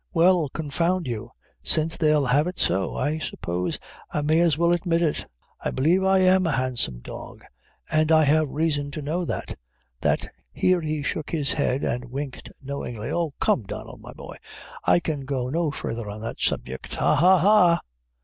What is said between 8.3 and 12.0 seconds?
reason to know that, that" here he shook his head